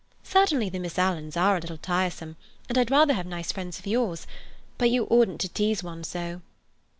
Certainly 0.23 0.69
the 0.69 0.79
Miss 0.79 0.97
Alans 0.97 1.37
are 1.37 1.55
a 1.57 1.59
little 1.59 1.77
tiresome, 1.77 2.35
and 2.67 2.75
I'd 2.75 2.89
rather 2.89 3.13
have 3.13 3.27
nice 3.27 3.51
friends 3.51 3.77
of 3.77 3.85
yours. 3.85 4.25
But 4.79 4.89
you 4.89 5.03
oughtn't 5.11 5.41
to 5.41 5.47
tease 5.47 5.83
one 5.83 6.03
so." 6.03 6.41